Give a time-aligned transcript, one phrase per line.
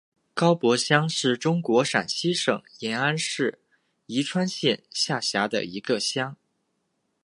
[0.33, 3.59] 高柏乡是中国陕西省延安市
[4.07, 6.35] 宜川县下辖的一个乡。